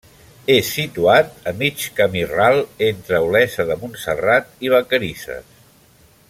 És 0.51 0.69
situat 0.77 1.35
a 1.51 1.53
mig 1.59 1.83
camí 1.99 2.23
ral 2.31 2.57
entre 2.89 3.21
Olesa 3.27 3.67
de 3.73 3.79
Montserrat 3.83 4.51
i 4.69 4.73
Vacarisses. 4.77 5.55